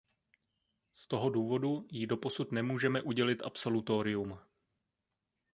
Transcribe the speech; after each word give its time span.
Z 0.93 1.07
toho 1.07 1.29
důvodu 1.29 1.85
jí 1.91 2.07
doposud 2.07 2.51
nemůžeme 2.51 3.01
udělit 3.01 3.43
absolutorium. 3.43 4.39